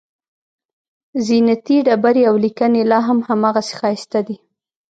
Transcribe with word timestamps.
زینتي 1.25 1.77
ډبرې 1.87 2.23
او 2.29 2.35
لیکنې 2.45 2.81
لاهم 2.91 3.19
هماغسې 3.27 3.73
ښایسته 3.79 4.19
دي. 4.27 4.37